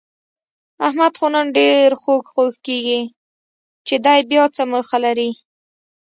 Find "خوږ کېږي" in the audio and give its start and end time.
2.33-3.01